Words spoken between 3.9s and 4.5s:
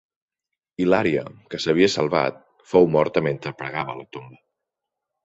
a la tomba.